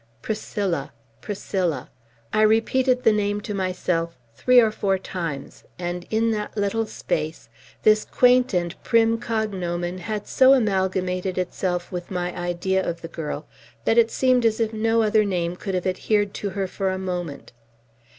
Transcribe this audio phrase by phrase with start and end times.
[0.23, 0.91] Priscilla!
[1.21, 1.91] Priscilla!
[2.33, 7.49] I repeated the name to myself three or four times; and in that little space,
[7.83, 13.45] this quaint and prim cognomen had so amalgamated itself with my idea of the girl,
[13.85, 16.97] that it seemed as if no other name could have adhered to her for a
[16.97, 17.51] moment.